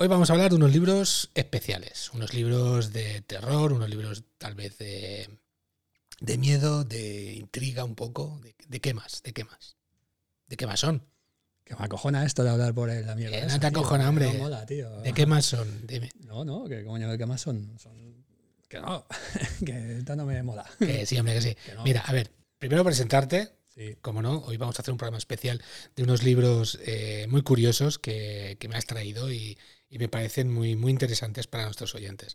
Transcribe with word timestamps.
hoy 0.00 0.08
vamos 0.08 0.30
a 0.30 0.32
hablar 0.32 0.48
de 0.48 0.56
unos 0.56 0.72
libros 0.72 1.30
especiales, 1.34 2.10
unos 2.14 2.32
libros 2.32 2.90
de 2.90 3.20
terror, 3.20 3.74
unos 3.74 3.90
libros 3.90 4.24
tal 4.38 4.54
vez 4.54 4.78
de, 4.78 5.28
de 6.20 6.38
miedo, 6.38 6.84
de 6.84 7.34
intriga 7.34 7.84
un 7.84 7.94
poco. 7.94 8.40
De, 8.66 8.80
qué 8.80 8.94
más? 8.94 9.22
¿De 9.22 9.34
qué 9.34 9.44
más? 9.44 9.76
¿De 10.46 10.56
qué 10.56 10.66
más 10.66 10.80
son? 10.80 11.06
Que 11.64 11.74
me 11.76 11.84
acojona 11.84 12.24
esto 12.24 12.42
de 12.42 12.48
hablar 12.48 12.72
por 12.72 12.88
la 12.88 13.14
mierda. 13.14 13.40
Eh, 13.40 13.46
no 13.46 13.60
te 13.60 13.66
acojona, 13.66 14.08
hombre. 14.08 14.32
¿De 15.02 15.12
qué 15.12 15.26
más 15.26 15.44
son? 15.44 15.86
Dime. 15.86 16.10
No, 16.20 16.46
no, 16.46 16.64
que 16.64 16.82
coño, 16.82 17.10
¿de 17.10 17.18
qué 17.18 17.26
más 17.26 17.42
son? 17.42 17.78
son... 17.78 18.24
Que 18.68 18.80
no, 18.80 19.04
que 19.66 19.98
esta 19.98 20.16
no 20.16 20.24
me 20.24 20.42
mola. 20.42 20.64
Que 20.78 21.04
sí, 21.04 21.18
hombre, 21.18 21.34
que 21.34 21.42
sí. 21.42 21.56
Mira, 21.84 22.00
a 22.00 22.12
ver, 22.14 22.32
primero 22.58 22.84
presentarte, 22.84 23.52
como 24.00 24.22
no, 24.22 24.38
hoy 24.46 24.56
vamos 24.56 24.78
a 24.78 24.82
hacer 24.82 24.92
un 24.92 24.98
programa 24.98 25.18
especial 25.18 25.62
de 25.94 26.02
unos 26.04 26.22
libros 26.22 26.78
eh, 26.86 27.26
muy 27.28 27.42
curiosos 27.42 27.98
que, 27.98 28.56
me 28.66 28.76
has 28.76 28.86
traído 28.86 29.30
y, 29.30 29.58
me 29.98 30.08
parecen 30.08 30.52
muy, 30.52 30.76
muy 30.76 30.92
interesantes 30.92 31.46
para 31.46 31.64
nuestros 31.64 31.94
oyentes. 31.94 32.34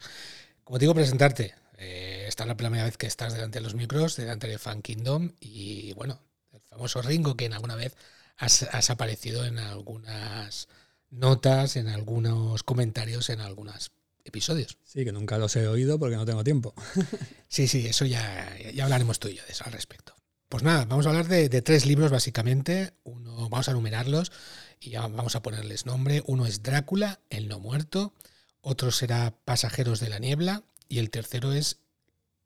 Como 0.64 0.80
digo, 0.80 0.94
presentarte. 0.94 1.56
Eh, 1.78 2.25
esta 2.28 2.44
es 2.44 2.47
la 2.47 2.58
primera 2.58 2.84
vez 2.84 2.97
que 2.97 3.08
estás 3.08 3.34
delante 3.34 3.59
de 3.59 3.64
los 3.64 3.75
micros, 3.75 4.16
delante 4.16 4.47
de 4.47 4.58
Fan 4.58 4.81
Kingdom 4.81 5.31
y 5.39 5.94
bueno, 5.94 6.22
el 6.53 6.62
famoso 6.62 7.02
Ringo 7.02 7.36
que 7.36 7.45
en 7.45 7.53
alguna 7.53 7.75
vez 7.75 7.95
has, 8.38 8.89
aparecido 8.89 9.45
en 9.45 9.59
algunas 9.59 10.67
notas, 11.09 11.75
en 11.75 11.88
algunos 11.88 12.64
comentarios, 12.64 13.30
en 13.30 13.42
algunos 13.42 13.92
episodios. 14.23 14.78
Sí, 14.84 15.03
que 15.03 15.12
nunca 15.12 15.38
los 15.38 15.56
he 15.56 15.67
oído 15.67 16.00
porque 16.00 16.16
no 16.16 16.25
tengo 16.25 16.44
tiempo. 16.44 16.73
sí, 17.47 17.67
sí, 17.67 17.88
eso 17.88 18.06
ya, 18.06 18.58
ya 18.73 18.84
hablaremos 18.86 19.19
tú 19.19 19.28
y 19.28 19.36
yo 19.36 19.44
de 19.45 19.52
eso 19.52 19.64
al 19.66 19.73
respecto. 19.73 20.14
Pues 20.50 20.64
nada, 20.64 20.86
vamos 20.86 21.06
a 21.06 21.09
hablar 21.09 21.28
de, 21.28 21.50
tres 21.62 21.86
libros 21.86 22.12
básicamente. 22.12 22.94
Uno, 23.03 23.50
vamos 23.50 23.67
a 23.67 23.73
numerarlos 23.73 24.31
y 24.80 24.92
ya 24.92 25.02
vamos 25.02 25.36
a 25.36 25.42
ponerles 25.42 25.86
nombre. 25.86 26.23
Uno 26.28 26.45
es 26.45 26.64
Drácula, 26.64 27.20
el 27.30 27.48
no 27.48 27.59
muerto. 27.59 28.14
Otro 28.62 28.92
será 28.92 29.34
Pasajeros 29.45 30.00
de 30.00 30.09
la 30.09 30.20
niebla. 30.20 30.64
Y 30.88 31.00
el 31.00 31.09
tercero 31.09 31.52
es 31.54 31.80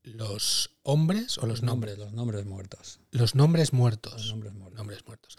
Los 0.03 0.71
hombres 0.83 1.37
o 1.37 1.45
los 1.45 1.61
nombres. 1.61 1.97
Los 1.97 2.13
nombres 2.13 2.45
muertos. 2.45 2.99
Los 3.11 3.35
nombres 3.35 3.73
muertos. 3.73 4.13
Los 4.13 4.31
nombres 4.31 4.53
muertos. 4.53 4.77
Nombres 4.77 5.05
muertos. 5.05 5.37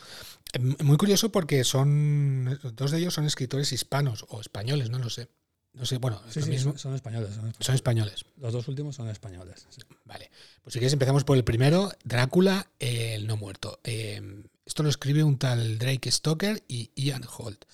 Em, 0.52 0.76
muy 0.82 0.96
curioso 0.96 1.30
porque 1.30 1.64
son. 1.64 2.58
Dos 2.74 2.90
de 2.90 2.98
ellos 2.98 3.14
son 3.14 3.24
escritores 3.24 3.72
hispanos 3.72 4.26
o 4.28 4.40
españoles, 4.40 4.90
no 4.90 4.98
lo 4.98 5.10
sé. 5.10 5.28
No 5.72 5.86
sé, 5.86 5.98
bueno, 5.98 6.20
sí, 6.28 6.42
sí, 6.42 6.58
Son, 6.58 6.94
españoles, 6.94 7.30
son, 7.60 7.74
españoles, 7.76 8.24
Los 8.38 8.52
dos 8.52 8.66
últimos 8.66 8.96
son 8.96 9.08
españoles. 9.08 9.68
Vale. 10.04 10.30
Pues 10.62 10.72
si 10.72 10.80
quieres 10.80 10.92
empezamos 10.92 11.22
por 11.22 11.36
el 11.36 11.44
primero, 11.44 11.92
Drácula, 12.02 12.66
el 12.80 13.28
no 13.28 13.36
muerto. 13.36 13.78
Em, 13.84 14.44
esto 14.70 14.84
lo 14.84 14.88
escribe 14.88 15.24
un 15.24 15.36
tal 15.36 15.78
Drake 15.80 16.12
Stoker 16.12 16.62
y 16.68 16.92
Ian 16.94 17.24
Holt. 17.36 17.64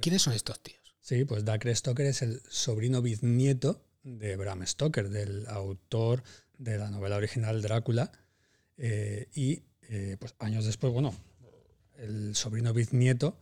¿Quiénes 0.00 0.22
son 0.22 0.32
estos 0.32 0.60
tíos? 0.60 0.94
Sí, 1.00 1.24
pues 1.24 1.44
Drake 1.44 1.74
Stoker 1.74 2.06
es 2.06 2.22
el 2.22 2.40
sobrino 2.48 3.02
bisnieto 3.02 3.82
de 4.04 4.36
Bram 4.36 4.64
Stoker, 4.64 5.08
del 5.08 5.44
autor 5.48 6.22
de 6.56 6.78
la 6.78 6.88
novela 6.88 7.16
original 7.16 7.62
Drácula. 7.62 8.12
Eh, 8.76 9.28
y 9.34 9.64
eh, 9.88 10.16
pues 10.20 10.36
años 10.38 10.64
después, 10.66 10.92
bueno, 10.92 11.12
el 11.96 12.36
sobrino 12.36 12.72
bisnieto 12.72 13.40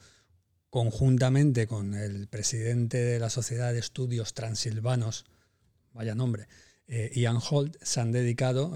conjuntamente 0.70 1.66
con 1.66 1.92
el 1.92 2.26
presidente 2.28 2.96
de 2.96 3.18
la 3.18 3.28
Sociedad 3.28 3.74
de 3.74 3.80
Estudios 3.80 4.32
Transilvanos, 4.32 5.26
vaya 5.92 6.14
nombre, 6.14 6.48
eh, 6.86 7.10
Ian 7.14 7.38
Holt, 7.50 7.76
se 7.82 8.00
han 8.00 8.12
dedicado 8.12 8.72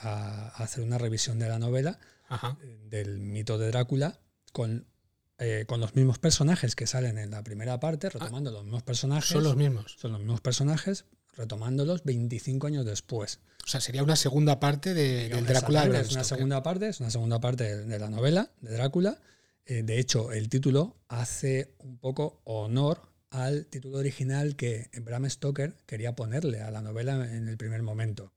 a, 0.00 0.48
hacer 0.62 0.84
una 0.84 0.98
revisión 0.98 1.38
de 1.38 1.48
la 1.48 1.58
novela, 1.58 1.98
eh, 2.30 2.78
del 2.88 3.20
mito 3.20 3.58
de 3.58 3.68
Drácula, 3.68 4.20
con, 4.52 4.86
con 5.66 5.80
los 5.80 5.94
mismos 5.94 6.18
personajes 6.18 6.76
que 6.76 6.86
salen 6.86 7.16
en 7.16 7.30
la 7.30 7.42
primera 7.42 7.80
parte, 7.80 8.08
ah. 8.08 8.10
retomando 8.12 8.50
los 8.50 8.64
mismos 8.64 8.82
personajes. 8.82 9.30
Son 9.30 9.42
los 9.42 9.56
mismos. 9.56 9.96
Son 9.98 10.12
los 10.12 10.20
mismos 10.20 10.40
personajes, 10.40 11.06
retomándolos 11.32 12.04
25 12.04 12.66
años 12.66 12.84
después. 12.84 13.40
O 13.64 13.66
sea, 13.66 13.80
sería 13.80 14.02
una 14.02 14.16
segunda 14.16 14.60
parte 14.60 14.92
de, 14.92 15.28
del 15.28 15.46
Drácula. 15.46 15.84
Es 15.84 16.12
una 16.12 16.24
segunda 16.24 16.62
parte, 16.62 16.88
es 16.88 17.00
una 17.00 17.10
segunda 17.10 17.40
parte 17.40 17.84
de 17.84 17.98
la 17.98 18.10
novela 18.10 18.50
de 18.60 18.72
Drácula 18.72 19.18
eh, 19.70 19.84
de 19.84 20.00
hecho, 20.00 20.32
el 20.32 20.48
título 20.48 20.96
hace 21.06 21.76
un 21.78 21.98
poco 21.98 22.40
honor 22.42 23.02
al 23.30 23.66
título 23.66 23.98
original 23.98 24.56
que 24.56 24.90
Bram 25.00 25.30
Stoker 25.30 25.76
quería 25.86 26.16
ponerle 26.16 26.60
a 26.60 26.72
la 26.72 26.82
novela 26.82 27.14
en 27.32 27.46
el 27.46 27.56
primer 27.56 27.82
momento. 27.82 28.32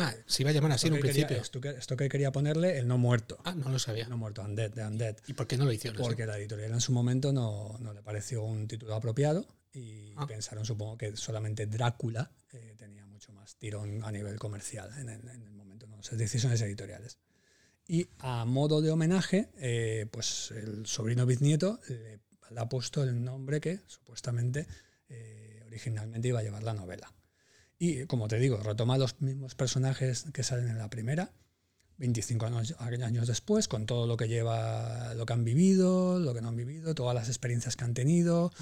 Ah, 0.00 0.14
se 0.26 0.42
iba 0.42 0.50
a 0.50 0.52
llamar 0.52 0.72
así 0.72 0.86
en 0.86 0.94
un 0.94 1.00
principio. 1.00 1.42
Stoker, 1.44 2.08
quería 2.08 2.30
ponerle 2.30 2.78
el 2.78 2.86
no 2.86 2.98
muerto. 2.98 3.38
Ah, 3.44 3.54
no 3.54 3.68
lo 3.68 3.78
sabía. 3.78 4.06
No 4.08 4.16
muerto, 4.16 4.42
Undead, 4.42 4.70
de 4.70 4.86
Undead. 4.86 5.16
¿Y 5.26 5.32
por 5.32 5.46
qué 5.46 5.56
no 5.56 5.64
lo 5.64 5.72
hicieron? 5.72 6.00
Porque 6.00 6.24
la 6.24 6.38
editorial 6.38 6.72
en 6.72 6.80
su 6.80 6.92
momento 6.92 7.32
no, 7.32 7.78
le 7.92 8.02
pareció 8.02 8.42
un 8.42 8.68
título 8.68 8.94
apropiado 8.94 9.46
y 9.72 10.14
ah. 10.16 10.26
pensaron, 10.26 10.64
supongo, 10.64 10.96
que 10.96 11.16
solamente 11.16 11.66
Drácula 11.66 12.30
eh, 12.52 12.74
tenía 12.78 13.06
mucho 13.06 13.32
más 13.32 13.56
tirón 13.56 14.04
a 14.04 14.12
nivel 14.12 14.38
comercial 14.38 14.90
en 14.98 15.08
el, 15.08 15.28
en 15.28 15.42
el 15.42 15.52
momento. 15.52 15.86
¿no? 15.86 15.96
O 15.96 16.16
decisiones 16.16 16.60
editoriales. 16.60 17.18
Y 17.88 18.06
a 18.18 18.44
modo 18.44 18.82
de 18.82 18.90
homenaje, 18.90 19.48
eh, 19.56 20.06
pues 20.10 20.52
el 20.52 20.86
sobrino 20.86 21.24
bisnieto 21.24 21.80
le, 21.88 22.20
ha 22.60 22.68
puesto 22.68 23.02
el 23.02 23.24
nombre 23.24 23.60
que 23.60 23.80
supuestamente 23.86 24.66
eh, 25.08 25.62
originalmente 25.66 26.28
iba 26.28 26.40
a 26.40 26.42
llevar 26.42 26.62
la 26.62 26.74
novela. 26.74 27.10
Y 27.78 28.06
como 28.06 28.28
te 28.28 28.38
digo, 28.38 28.58
retoma 28.58 28.98
los 28.98 29.20
mismos 29.20 29.54
personajes 29.54 30.26
que 30.32 30.42
salen 30.42 30.68
en 30.68 30.78
la 30.78 30.90
primera, 30.90 31.32
25 31.98 32.46
años, 32.46 32.76
años, 32.78 33.26
después, 33.26 33.68
con 33.68 33.86
todo 33.86 34.06
lo 34.06 34.16
que 34.16 34.28
lleva, 34.28 35.14
lo 35.14 35.26
que 35.26 35.32
han 35.32 35.44
vivido, 35.44 36.18
lo 36.18 36.32
que 36.32 36.40
no 36.40 36.48
han 36.48 36.56
vivido, 36.56 36.94
todas 36.94 37.14
las 37.14 37.28
experiencias 37.28 37.76
que 37.76 37.84
han 37.84 37.94
tenido, 37.94 38.52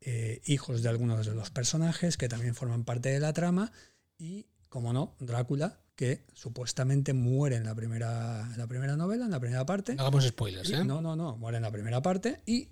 eh, 0.00 0.40
hijos 0.46 0.82
de 0.82 0.88
algunos 0.88 1.26
de 1.26 1.34
los 1.34 1.50
personajes 1.50 2.16
que 2.16 2.28
también 2.28 2.54
forman 2.54 2.84
parte 2.84 3.08
de 3.08 3.20
la 3.20 3.32
trama 3.32 3.72
y, 4.18 4.46
como 4.68 4.92
no, 4.92 5.16
Drácula, 5.18 5.80
que 5.96 6.24
supuestamente 6.34 7.12
muere 7.12 7.56
en 7.56 7.64
la 7.64 7.74
primera, 7.74 8.48
la 8.56 8.66
primera 8.66 8.96
novela, 8.96 9.24
en 9.24 9.30
la 9.30 9.40
primera 9.40 9.66
parte. 9.66 9.94
No 9.94 10.02
hagamos 10.02 10.24
spoilers, 10.24 10.70
¿eh? 10.70 10.84
No, 10.84 11.00
no, 11.00 11.16
no, 11.16 11.36
muere 11.36 11.56
en 11.56 11.62
la 11.62 11.72
primera 11.72 12.02
parte 12.02 12.40
y 12.46 12.68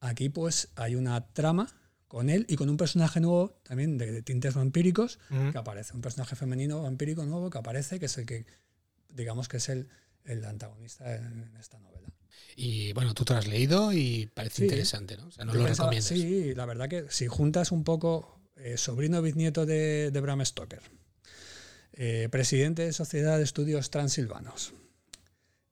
aquí 0.00 0.28
pues 0.28 0.68
hay 0.74 0.96
una 0.96 1.32
trama 1.32 1.79
con 2.10 2.28
él 2.28 2.44
y 2.48 2.56
con 2.56 2.68
un 2.68 2.76
personaje 2.76 3.20
nuevo 3.20 3.60
también 3.62 3.96
de, 3.96 4.20
tintes 4.22 4.54
vampíricos 4.54 5.20
que 5.52 5.56
aparece, 5.56 5.94
un 5.94 6.00
personaje 6.00 6.34
femenino 6.34 6.82
vampírico 6.82 7.24
nuevo 7.24 7.50
que 7.50 7.58
aparece, 7.58 8.00
que 8.00 8.06
es 8.06 8.18
el 8.18 8.26
que, 8.26 8.46
digamos 9.10 9.46
que 9.46 9.58
es 9.58 9.68
el, 9.68 9.88
el 10.24 10.44
antagonista 10.44 11.14
en, 11.14 11.54
esta 11.60 11.78
novela. 11.78 12.08
Y 12.56 12.92
bueno, 12.94 13.14
tú 13.14 13.24
te 13.24 13.32
lo 13.32 13.38
has 13.38 13.46
leído 13.46 13.92
y 13.92 14.28
parece 14.34 14.64
interesante, 14.64 15.16
¿no? 15.16 15.28
O 15.28 15.30
sea, 15.30 15.44
no 15.44 15.54
lo 15.54 15.64
recomiendas. 15.64 16.04
Sí, 16.04 16.52
la 16.52 16.66
verdad 16.66 16.88
que 16.88 17.06
si 17.10 17.28
juntas 17.28 17.70
un 17.70 17.84
poco 17.84 18.40
eh, 18.56 18.76
sobrino 18.76 19.22
bisnieto 19.22 19.64
de, 19.64 20.10
de 20.10 20.20
Bram 20.20 20.44
Stoker, 20.44 20.82
eh, 21.92 22.28
presidente 22.28 22.82
de 22.82 22.92
Sociedad 22.92 23.38
de 23.38 23.44
Estudios 23.44 23.92
Transilvanos. 23.92 24.74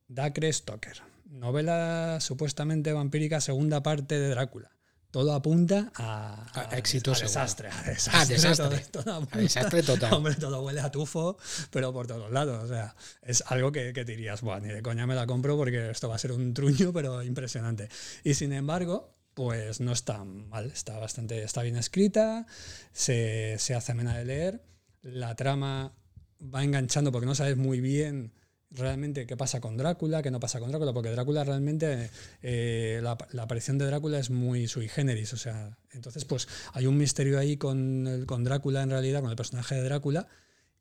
Dacre 0.07 0.53
Stoker. 0.53 1.01
Novela 1.25 2.19
supuestamente 2.21 2.93
vampírica, 2.93 3.41
segunda 3.41 3.83
parte 3.83 4.17
de 4.17 4.29
Drácula. 4.29 4.71
Todo 5.11 5.33
apunta 5.33 5.91
a, 5.95 6.45
a, 6.53 6.75
desastre, 6.75 7.69
a 7.69 8.25
desastre. 8.25 8.85
Todo, 8.91 9.27
desastre 9.33 9.81
total. 9.81 10.13
Hombre, 10.13 10.35
todo 10.35 10.61
huele 10.61 10.81
a 10.81 10.91
tufo, 10.91 11.37
pero 11.71 11.91
por 11.91 12.05
todos 12.05 12.31
lados. 12.31 12.63
O 12.63 12.67
sea, 12.67 12.95
es 13.23 13.43
algo 13.47 13.71
que, 13.71 13.91
que 13.91 14.05
dirías, 14.05 14.41
bueno, 14.41 14.67
ni 14.67 14.73
de 14.73 14.83
coña 14.83 15.07
me 15.07 15.15
la 15.15 15.25
compro 15.25 15.57
porque 15.57 15.89
esto 15.89 16.09
va 16.09 16.15
a 16.15 16.19
ser 16.19 16.31
un 16.31 16.53
truño, 16.53 16.93
pero 16.93 17.23
impresionante. 17.23 17.89
Y 18.23 18.35
sin 18.35 18.53
embargo, 18.53 19.15
pues 19.33 19.79
no 19.79 19.93
está 19.93 20.23
mal, 20.23 20.67
está 20.67 20.99
bastante, 20.99 21.41
está 21.41 21.63
bien 21.63 21.77
escrita, 21.77 22.45
se, 22.91 23.55
se 23.57 23.73
hace 23.73 23.93
amena 23.93 24.15
de 24.15 24.25
leer. 24.25 24.61
La 25.01 25.35
trama 25.35 25.93
va 26.41 26.63
enganchando 26.63 27.11
porque 27.11 27.25
no 27.25 27.33
sabes 27.33 27.57
muy 27.57 27.81
bien 27.81 28.33
realmente 28.71 29.25
qué 29.25 29.35
pasa 29.35 29.59
con 29.59 29.77
Drácula, 29.77 30.21
qué 30.21 30.31
no 30.31 30.39
pasa 30.39 30.59
con 30.59 30.69
Drácula, 30.69 30.93
porque 30.93 31.09
Drácula 31.09 31.43
realmente, 31.43 32.09
eh, 32.41 32.99
la, 33.01 33.17
aparición 33.41 33.77
de 33.77 33.85
Drácula 33.85 34.19
es 34.19 34.29
muy 34.29 34.67
sui 34.67 34.87
generis, 34.87 35.33
o 35.33 35.37
sea, 35.37 35.77
entonces 35.91 36.25
pues 36.25 36.47
hay 36.73 36.85
un 36.85 36.97
misterio 36.97 37.39
ahí 37.39 37.57
con, 37.57 38.07
el, 38.07 38.25
con 38.25 38.43
Drácula 38.43 38.83
en 38.83 38.91
realidad, 38.91 39.21
con 39.21 39.29
el 39.29 39.35
personaje 39.35 39.75
de 39.75 39.83
Drácula 39.83 40.27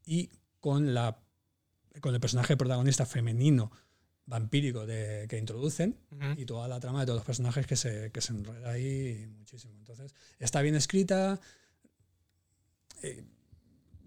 y 0.05 0.31
con, 0.61 0.94
la, 0.94 1.19
con 2.00 2.14
el 2.14 2.20
personaje 2.20 2.56
protagonista 2.56 3.06
femenino 3.06 3.70
vampírico 4.26 4.84
de, 4.84 5.26
que 5.26 5.38
introducen 5.38 5.96
y 6.37 6.44
toda 6.44 6.69
la 6.69 6.79
trama 6.81 7.00
de 7.00 7.06
todos 7.06 7.19
los 7.19 7.26
personajes 7.26 7.67
que 7.67 7.76
se, 7.76 8.12
que 8.12 8.20
se 8.20 8.32
enreda 8.32 8.70
ahí 8.70 9.26
muchísimo. 9.38 9.75
Entonces, 9.79 10.14
está 10.38 10.61
bien 10.61 10.75
escrita. 10.75 11.41
Eh, 13.02 13.25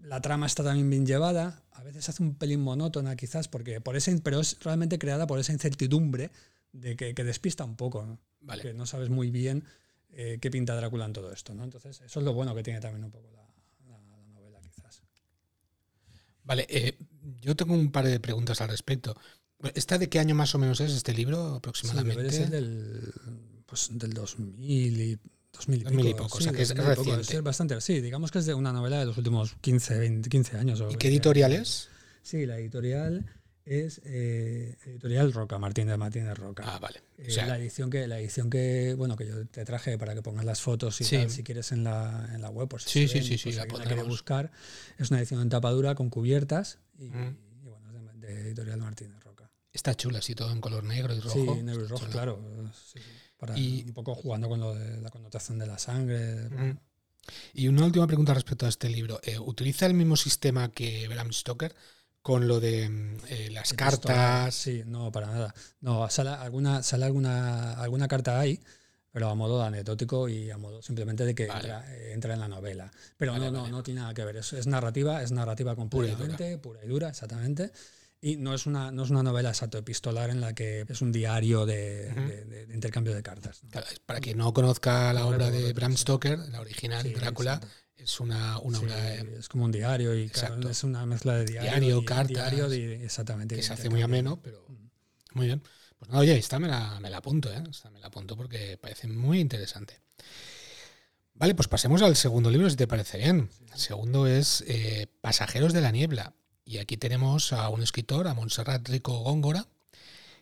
la 0.02 0.20
trama 0.20 0.46
está 0.46 0.64
también 0.64 0.90
bien 0.90 1.06
llevada, 1.06 1.62
a 1.72 1.82
veces 1.82 2.08
hace 2.08 2.22
un 2.22 2.34
pelín 2.34 2.60
monótona 2.60 3.16
quizás, 3.16 3.48
porque 3.48 3.80
por 3.80 3.96
ese, 3.96 4.16
pero 4.20 4.40
es 4.40 4.58
realmente 4.60 4.98
creada 4.98 5.26
por 5.26 5.38
esa 5.38 5.52
incertidumbre 5.52 6.30
de 6.72 6.96
que, 6.96 7.14
despista 7.14 7.64
un 7.64 7.76
poco, 7.76 8.04
¿no? 8.04 8.18
que 8.60 8.74
no 8.74 8.86
sabes 8.86 9.10
muy 9.10 9.30
bien 9.30 9.64
eh, 10.10 10.38
qué 10.40 10.50
pinta 10.50 10.74
Drácula 10.74 11.04
en 11.04 11.12
todo 11.12 11.32
esto. 11.32 11.54
¿no? 11.54 11.64
Entonces, 11.64 12.00
eso 12.00 12.20
es 12.20 12.24
lo 12.24 12.32
bueno 12.34 12.54
que 12.54 12.62
tiene 12.62 12.80
también 12.80 13.04
un 13.04 13.10
poco 13.10 13.30
la, 13.30 13.98
novela, 14.34 14.60
quizás. 14.60 15.02
Vale, 16.44 16.66
eh, 16.68 16.98
yo 17.40 17.54
tengo 17.54 17.74
un 17.74 17.92
par 17.92 18.06
de 18.06 18.18
preguntas 18.20 18.60
al 18.60 18.68
respecto. 18.68 19.16
¿Esta 19.74 19.98
de 19.98 20.08
qué 20.08 20.18
año 20.18 20.34
más 20.34 20.54
o 20.54 20.58
menos 20.58 20.80
es 20.80 20.92
este 20.92 21.12
libro 21.14 21.54
aproximadamente? 21.54 22.30
Sí, 22.30 22.38
debe 22.38 22.50
del, 22.50 23.12
pues, 23.66 23.88
del 23.92 24.12
2000 24.12 25.00
y 25.00 25.18
2000 25.52 26.08
y 26.08 26.14
poco, 26.14 26.38
o 26.38 26.40
sea 26.40 26.52
que 26.52 26.62
es 26.62 26.74
reciente. 26.74 27.36
es 27.36 27.42
bastante, 27.42 27.80
sí, 27.80 28.00
digamos 28.00 28.30
que 28.30 28.38
es 28.38 28.46
de 28.46 28.54
una 28.54 28.72
novela 28.72 28.98
de 28.98 29.06
los 29.06 29.16
últimos 29.18 29.54
15, 29.60 29.98
20, 29.98 30.28
15 30.28 30.56
años. 30.56 30.82
¿Y 30.90 30.96
qué 30.96 31.08
editorial 31.08 31.52
es? 31.52 31.88
Sí, 32.22 32.46
la 32.46 32.58
editorial 32.58 33.26
es 33.64 34.00
eh, 34.04 34.76
editorial 34.86 35.32
Roca, 35.32 35.58
Martín 35.58 35.86
de 35.86 35.96
Martínez 35.96 36.36
Roca. 36.36 36.64
Ah, 36.66 36.78
vale. 36.78 37.02
Eh, 37.18 37.34
la 37.46 37.58
edición 37.58 37.90
que 37.90 38.08
la 38.08 38.18
edición 38.18 38.50
que 38.50 38.94
bueno 38.96 39.16
que 39.16 39.26
yo 39.26 39.46
te 39.46 39.64
traje 39.64 39.98
para 39.98 40.14
que 40.14 40.22
pongas 40.22 40.44
las 40.44 40.60
fotos 40.60 41.00
y 41.00 41.04
tal, 41.04 41.30
si 41.30 41.44
quieres 41.44 41.70
en 41.70 41.84
la, 41.84 42.28
en 42.34 42.42
la 42.42 42.50
web, 42.50 42.68
pues 42.68 42.84
sí, 42.84 43.06
sí, 43.06 43.22
sí, 43.22 43.38
sí, 43.38 43.52
la 43.52 43.66
quiere 43.66 44.02
buscar. 44.02 44.50
Es 44.98 45.10
una 45.10 45.20
edición 45.20 45.40
en 45.42 45.48
tapadura 45.48 45.94
con 45.94 46.10
cubiertas 46.10 46.78
y, 46.98 47.04
mm. 47.04 47.36
bueno, 47.62 48.10
es 48.14 48.20
de, 48.20 48.40
editorial 48.40 48.80
Martínez 48.80 49.22
Roca. 49.22 49.50
Está 49.72 49.94
chula, 49.94 50.18
así 50.18 50.34
todo 50.34 50.50
en 50.50 50.60
color 50.60 50.84
negro 50.84 51.14
y 51.14 51.20
rojo. 51.20 51.54
Sí, 51.54 51.62
negro 51.62 51.84
y 51.84 51.86
rojo, 51.86 52.06
claro. 52.06 52.40
Para 53.42 53.58
y, 53.58 53.82
un 53.82 53.92
poco 53.92 54.14
jugando 54.14 54.48
con 54.48 54.60
lo 54.60 54.72
de 54.72 55.00
la 55.00 55.10
connotación 55.10 55.58
de 55.58 55.66
la 55.66 55.76
sangre. 55.76 56.48
Y 57.52 57.66
una 57.66 57.84
última 57.84 58.06
pregunta 58.06 58.34
respecto 58.34 58.66
a 58.66 58.68
este 58.68 58.88
libro. 58.88 59.20
Eh, 59.24 59.36
¿Utiliza 59.36 59.86
el 59.86 59.94
mismo 59.94 60.16
sistema 60.16 60.70
que 60.70 61.08
Bram 61.08 61.32
Stoker? 61.32 61.74
con 62.22 62.46
lo 62.46 62.60
de 62.60 62.88
mm, 62.88 63.16
eh, 63.30 63.50
las 63.50 63.72
cartas. 63.72 64.54
Sí, 64.54 64.84
no, 64.86 65.10
para 65.10 65.26
nada. 65.26 65.54
No, 65.80 66.08
sale 66.08 66.30
alguna, 66.30 66.84
sale 66.84 67.04
alguna, 67.04 67.72
alguna 67.72 68.06
carta 68.06 68.38
ahí, 68.38 68.60
pero 69.10 69.28
a 69.28 69.34
modo 69.34 69.60
anecdótico 69.64 70.28
y 70.28 70.48
a 70.52 70.56
modo 70.56 70.82
simplemente 70.82 71.24
de 71.24 71.34
que 71.34 71.46
eh, 71.46 72.12
entra, 72.12 72.34
en 72.34 72.38
la 72.38 72.46
novela. 72.46 72.92
Pero 73.16 73.36
no, 73.36 73.50
no, 73.50 73.66
no 73.66 73.82
tiene 73.82 74.02
nada 74.02 74.14
que 74.14 74.24
ver. 74.24 74.36
Es, 74.36 74.52
es 74.52 74.68
narrativa, 74.68 75.20
es 75.20 75.32
narrativa 75.32 75.74
completamente, 75.74 76.58
pura 76.58 76.78
y 76.84 76.86
dura, 76.86 77.08
exactamente. 77.08 77.72
Y 78.24 78.36
no 78.36 78.54
es 78.54 78.66
una, 78.66 78.92
no 78.92 79.02
es 79.02 79.10
una 79.10 79.24
novela 79.24 79.48
exacto 79.48 79.78
epistolar 79.78 80.30
en 80.30 80.40
la 80.40 80.54
que 80.54 80.86
es 80.88 81.02
un 81.02 81.10
diario 81.10 81.66
de, 81.66 82.68
intercambio 82.72 83.14
de 83.14 83.22
cartas. 83.22 83.62
para 84.06 84.20
quien 84.20 84.38
no 84.38 84.54
conozca 84.54 85.12
la 85.12 85.26
obra 85.26 85.50
de 85.50 85.72
Bram 85.72 85.96
Stoker, 85.96 86.38
la 86.38 86.60
original, 86.60 87.12
Drácula, 87.12 87.60
es 87.96 88.20
una, 88.20 88.60
una 88.60 88.78
es 89.16 89.48
como 89.48 89.64
un 89.64 89.72
diario 89.72 90.14
y 90.14 90.30
es 90.70 90.84
una 90.84 91.04
mezcla 91.04 91.34
de 91.34 91.46
diario, 91.46 91.70
diario 91.70 92.04
cartas, 92.04 92.52
exactamente. 92.72 93.56
Que 93.56 93.62
se 93.62 93.72
hace 93.72 93.90
muy 93.90 94.02
ameno, 94.02 94.40
pero 94.40 94.64
mm. 94.68 94.90
muy 95.34 95.46
bien. 95.46 95.62
Pues 95.98 96.08
nada, 96.08 96.20
oye, 96.20 96.36
esta 96.36 96.60
me 96.60 96.68
la, 96.68 97.00
me 97.00 97.10
la 97.10 97.18
apunto, 97.18 97.52
¿eh? 97.52 97.60
me 97.92 97.98
la 97.98 98.06
apunto 98.06 98.36
porque 98.36 98.78
parece 98.80 99.08
muy 99.08 99.40
interesante. 99.40 100.00
Vale, 101.34 101.56
pues 101.56 101.66
pasemos 101.66 102.02
al 102.02 102.14
segundo 102.14 102.50
libro, 102.50 102.70
si 102.70 102.76
te 102.76 102.86
parece 102.86 103.18
bien. 103.18 103.50
El 103.72 103.78
segundo 103.78 104.28
es 104.28 104.62
eh, 104.68 105.08
Pasajeros 105.20 105.72
de 105.72 105.80
la 105.80 105.90
Niebla. 105.90 106.34
Y 106.64 106.78
aquí 106.78 106.96
tenemos 106.96 107.52
a 107.52 107.68
un 107.68 107.82
escritor, 107.82 108.28
a 108.28 108.34
Montserrat 108.34 108.88
Rico 108.88 109.18
Góngora, 109.18 109.66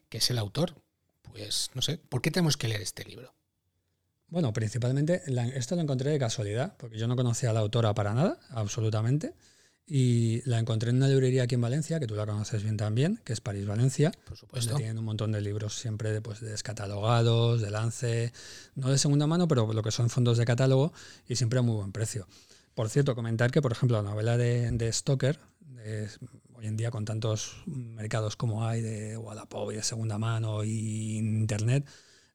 que 0.09 0.19
es 0.19 0.31
el 0.31 0.39
autor. 0.39 0.75
Pues 1.23 1.71
no 1.75 1.83
sé, 1.83 1.99
¿por 1.99 2.21
qué 2.21 2.31
tenemos 2.31 2.57
que 2.57 2.69
leer 2.69 2.83
este 2.83 3.05
libro? 3.05 3.35
Bueno, 4.29 4.53
principalmente 4.53 5.23
esto 5.57 5.75
lo 5.75 5.83
encontré 5.83 6.11
de 6.11 6.19
casualidad, 6.19 6.77
porque 6.77 6.99
yo 6.99 7.09
no 7.09 7.17
conocía 7.17 7.51
a 7.51 7.53
la 7.53 7.61
autora 7.61 7.95
para 7.95 8.15
nada, 8.15 8.39
absolutamente. 8.51 9.35
Y 9.87 10.41
la 10.49 10.61
encontré 10.61 10.91
en 10.91 10.97
una 10.97 11.09
librería 11.09 11.43
aquí 11.43 11.57
en 11.57 11.63
Valencia, 11.63 11.99
que 11.99 12.07
tú 12.07 12.15
la 12.15 12.25
conoces 12.25 12.63
bien 12.63 12.77
también, 12.77 13.21
que 13.25 13.33
es 13.33 13.41
París 13.41 13.67
Valencia. 13.67 14.13
Por 14.25 14.37
supuesto. 14.37 14.71
Donde 14.71 14.85
tienen 14.85 14.99
un 14.99 15.05
montón 15.05 15.33
de 15.33 15.41
libros 15.41 15.75
siempre 15.75 16.21
pues, 16.21 16.41
descatalogados, 16.41 17.61
de 17.61 17.71
lance, 17.73 18.33
no 18.77 18.89
de 18.89 18.99
segunda 18.99 19.27
mano, 19.27 19.49
pero 19.49 19.73
lo 19.73 19.83
que 19.83 19.91
son 19.91 20.09
fondos 20.09 20.39
de 20.39 20.45
catálogo 20.45 20.93
y 21.27 21.35
siempre 21.35 21.59
a 21.59 21.63
muy 21.63 21.75
buen 21.75 21.91
precio. 21.91 22.29
Por 22.75 22.89
cierto, 22.89 23.17
comentar 23.17 23.51
que, 23.51 23.61
por 23.61 23.73
ejemplo, 23.73 24.01
la 24.01 24.09
novela 24.09 24.37
de, 24.37 24.71
de 24.71 24.93
Stoker, 24.93 25.41
hoy 26.55 26.67
en 26.67 26.77
día 26.77 26.91
con 26.91 27.05
tantos 27.05 27.63
mercados 27.67 28.37
como 28.37 28.67
hay 28.67 28.83
de 28.83 29.17
Wallapop 29.17 29.73
y 29.73 29.77
de 29.77 29.83
segunda 29.83 30.19
mano 30.19 30.65
y 30.65 31.19
Internet, 31.19 31.87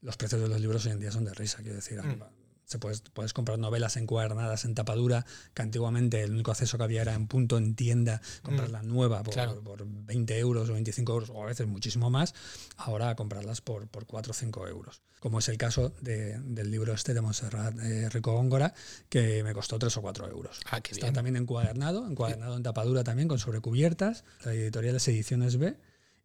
los 0.02 0.18
precios 0.18 0.42
de 0.42 0.48
los 0.48 0.62
libros 0.62 0.86
hoy 0.86 0.94
en 0.94 1.00
día 1.00 1.12
son 1.12 1.26
de 1.26 1.34
risa, 1.34 1.58
quiero 1.62 1.76
decir. 1.76 2.02
Mm. 2.02 2.45
Se 2.66 2.80
puedes, 2.80 3.02
puedes 3.02 3.34
comprar 3.34 3.60
novelas 3.60 3.96
encuadernadas 3.98 4.66
en 4.66 4.74
tapadura, 4.74 5.26
que 5.54 5.62
antiguamente 5.62 6.22
el 6.22 6.32
único 6.32 6.52
acceso 6.52 6.78
que 6.78 6.84
había 6.84 7.02
era 7.02 7.14
en 7.14 7.28
punto 7.28 7.58
en 7.58 7.76
tienda, 7.76 8.22
comprarla 8.42 8.82
mm. 8.82 8.88
nueva 8.88 9.24
por, 9.24 9.64
por, 9.64 9.86
20 9.86 10.40
euros 10.40 10.70
o 10.70 10.74
25 10.74 11.14
euros, 11.14 11.30
o 11.30 11.44
a 11.44 11.46
veces 11.46 11.68
muchísimo 11.68 12.10
más, 12.10 12.34
ahora 12.78 13.16
comprarlas 13.16 13.62
por, 13.62 13.88
por 13.88 14.06
4 14.06 14.32
o 14.32 14.34
5 14.34 14.68
euros. 14.68 15.02
Como 15.20 15.40
es 15.40 15.50
el 15.50 15.58
caso 15.58 15.92
del 16.02 16.70
libro 16.70 16.94
este 16.94 17.14
de 17.14 17.22
Montserrat 17.22 17.78
eh, 17.80 18.10
Rico 18.10 18.34
Góngora, 18.34 18.74
que 19.10 19.44
me 19.44 19.54
costó 19.54 19.80
3 19.80 19.98
o 19.98 20.02
4 20.02 20.30
euros. 20.30 20.60
Ah, 20.70 20.80
Está 20.88 21.12
también 21.14 21.36
encuadernado, 21.36 22.08
encuadernado 22.08 22.56
en 22.58 22.64
tapadura 22.64 23.04
también, 23.04 23.28
con 23.28 23.40
sobrecubiertas. 23.40 24.24
La 24.44 24.54
editorial 24.54 24.98
es 24.98 25.08
Ediciones 25.08 25.58
B. 25.58 25.78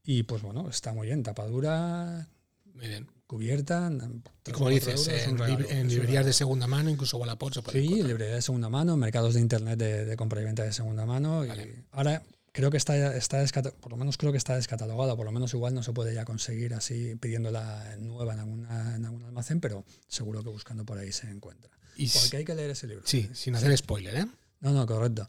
Y 0.05 0.25
pues 0.25 0.43
bueno, 0.43 0.69
está 0.69 0.93
muy 0.93 1.07
bien, 1.07 1.23
tapadura. 1.23 2.29
Muy 2.75 2.89
bien 2.89 3.20
cubierta. 3.31 3.89
Y 4.45 4.51
como 4.51 4.71
dices, 4.71 5.07
en, 5.09 5.89
librerías 5.89 6.27
de 6.27 6.33
segunda 6.33 6.67
mano, 6.67 6.91
incluso 6.91 7.17
Wallapop 7.17 7.55
se 7.55 7.63
puede 7.63 7.81
Sí, 7.81 8.03
librerías 8.03 8.35
de 8.35 8.43
segunda 8.43 8.69
mano, 8.69 8.97
mercados 8.97 9.35
de 9.35 9.41
internet 9.41 9.79
de, 9.79 10.17
compra 10.17 10.41
y 10.41 10.45
venta 10.45 10.65
de 10.65 10.73
segunda 10.73 11.07
mano. 11.07 11.47
Y 11.47 11.51
ahora 11.93 12.25
creo 12.51 12.73
que 12.73 12.77
está, 12.77 13.17
está 13.17 13.45
por 13.79 13.93
lo 13.93 13.97
menos 13.97 14.17
creo 14.17 14.33
que 14.33 14.39
está 14.39 14.57
descatalogado, 14.57 15.17
por 15.17 15.27
lo 15.27 15.31
menos 15.31 15.55
igual 15.55 15.75
no 15.75 15.85
se 15.85 15.93
puede 15.93 16.13
ya 16.13 16.25
conseguir 16.25 16.75
así 16.75 17.15
pidiéndola 17.15 17.95
nueva 18.01 18.35
en, 18.35 18.41
alguna, 18.41 18.97
en 18.97 19.05
algún 19.05 19.23
almacén, 19.23 19.61
pero 19.61 19.85
seguro 20.09 20.43
que 20.43 20.49
buscando 20.49 20.85
por 20.85 20.99
ahí 20.99 21.13
se 21.13 21.31
encuentra. 21.31 21.71
Y 21.97 22.09
Porque 22.09 22.39
hay 22.39 22.45
que 22.45 22.57
leer 22.57 22.71
ese 22.71 22.89
libro. 22.89 23.05
Sí, 23.07 23.31
sin 23.33 23.55
hacer 23.55 23.77
spoiler, 23.79 24.17
¿eh? 24.17 24.27
No, 24.59 24.73
no, 24.73 24.87
correcto. 24.87 25.29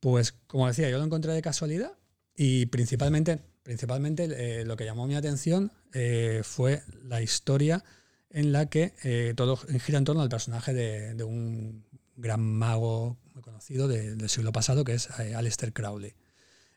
Pues 0.00 0.32
como 0.48 0.66
decía, 0.66 0.90
yo 0.90 0.98
lo 0.98 1.04
encontré 1.04 1.32
de 1.34 1.42
casualidad 1.42 1.92
y 2.34 2.66
principalmente 2.66 3.38
Principalmente 3.62 4.24
eh, 4.24 4.64
lo 4.64 4.76
que 4.76 4.84
llamó 4.84 5.06
mi 5.06 5.14
atención 5.14 5.70
eh, 5.92 6.40
fue 6.44 6.82
la 7.04 7.22
historia 7.22 7.84
en 8.30 8.52
la 8.52 8.66
que 8.66 8.94
eh, 9.04 9.34
todo 9.36 9.56
gira 9.56 9.98
en 9.98 10.04
torno 10.04 10.22
al 10.22 10.28
personaje 10.28 10.72
de, 10.72 11.22
un 11.22 11.84
gran 12.16 12.40
mago 12.40 13.18
muy 13.34 13.42
conocido 13.42 13.88
del 13.88 14.28
siglo 14.28 14.52
pasado, 14.52 14.84
que 14.84 14.94
es 14.94 15.10
Aleister 15.10 15.72
Crowley. 15.72 16.14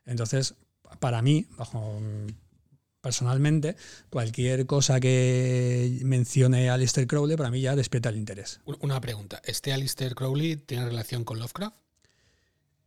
Entonces, 0.06 0.56
para 1.00 1.22
mí, 1.22 1.48
bajo 1.58 2.00
personalmente, 3.01 3.75
cualquier 4.10 4.65
cosa 4.65 5.00
que 5.00 6.00
mencione 6.04 6.70
Aleister 6.70 7.08
Crowley, 7.08 7.38
para 7.38 7.51
mí 7.51 7.62
ya 7.62 7.75
despierta 7.75 8.10
el 8.10 8.18
interés. 8.18 8.60
Una 8.80 9.00
pregunta, 9.00 9.42
¿este 9.46 9.74
Aleister 9.74 10.15
Crowley 10.15 10.56
tiene 10.58 10.86
relación 10.86 11.24
con 11.24 11.39
Lovecraft? 11.39 11.75